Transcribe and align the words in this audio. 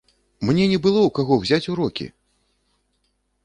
Мне 0.49 0.63
не 0.71 0.79
было 0.85 0.99
ў 1.03 1.09
каго 1.19 1.33
ўзяць 1.43 1.69
урокі! 1.77 2.07